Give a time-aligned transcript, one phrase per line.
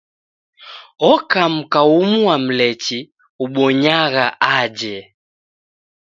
[1.11, 2.97] Oka mka umu wa Mlechi
[3.43, 4.25] ubonyagha
[4.57, 4.97] aje.